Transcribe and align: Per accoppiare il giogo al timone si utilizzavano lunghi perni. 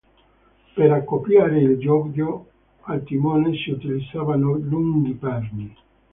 Per 0.73 0.91
accoppiare 0.91 1.59
il 1.61 1.77
giogo 1.77 2.49
al 2.85 3.03
timone 3.03 3.55
si 3.55 3.69
utilizzavano 3.69 4.53
lunghi 4.57 5.13
perni. 5.13 5.75